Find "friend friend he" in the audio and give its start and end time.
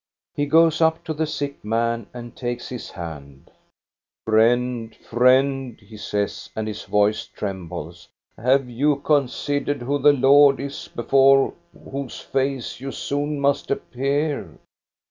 4.25-5.95